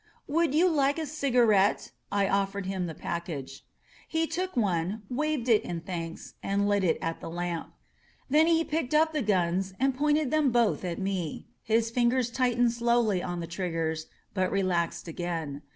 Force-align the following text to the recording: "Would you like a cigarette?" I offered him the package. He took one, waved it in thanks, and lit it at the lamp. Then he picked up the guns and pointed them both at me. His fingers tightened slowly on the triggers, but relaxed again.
"Would 0.27 0.55
you 0.55 0.67
like 0.67 0.97
a 0.97 1.05
cigarette?" 1.05 1.91
I 2.11 2.27
offered 2.27 2.65
him 2.65 2.87
the 2.87 2.95
package. 2.95 3.63
He 4.07 4.25
took 4.25 4.57
one, 4.57 5.03
waved 5.11 5.47
it 5.47 5.63
in 5.63 5.81
thanks, 5.81 6.33
and 6.41 6.67
lit 6.67 6.83
it 6.83 6.97
at 7.03 7.21
the 7.21 7.29
lamp. 7.29 7.71
Then 8.27 8.47
he 8.47 8.63
picked 8.63 8.95
up 8.95 9.13
the 9.13 9.21
guns 9.21 9.75
and 9.79 9.93
pointed 9.95 10.31
them 10.31 10.51
both 10.51 10.83
at 10.83 10.97
me. 10.97 11.45
His 11.61 11.91
fingers 11.91 12.31
tightened 12.31 12.71
slowly 12.71 13.21
on 13.21 13.41
the 13.41 13.45
triggers, 13.47 14.07
but 14.33 14.51
relaxed 14.51 15.07
again. 15.07 15.61